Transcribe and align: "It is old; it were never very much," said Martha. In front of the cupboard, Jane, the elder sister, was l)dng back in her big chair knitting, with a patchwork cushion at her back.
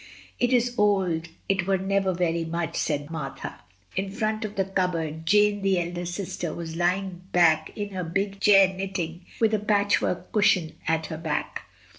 "It 0.39 0.51
is 0.51 0.73
old; 0.79 1.27
it 1.47 1.67
were 1.67 1.77
never 1.77 2.11
very 2.11 2.43
much," 2.43 2.75
said 2.75 3.11
Martha. 3.11 3.59
In 3.95 4.09
front 4.09 4.43
of 4.43 4.55
the 4.55 4.65
cupboard, 4.65 5.27
Jane, 5.27 5.61
the 5.61 5.77
elder 5.79 6.07
sister, 6.07 6.55
was 6.55 6.73
l)dng 6.75 7.19
back 7.31 7.71
in 7.77 7.89
her 7.89 8.03
big 8.03 8.39
chair 8.39 8.67
knitting, 8.73 9.27
with 9.39 9.53
a 9.53 9.59
patchwork 9.59 10.31
cushion 10.31 10.73
at 10.87 11.05
her 11.13 11.19
back. 11.19 11.67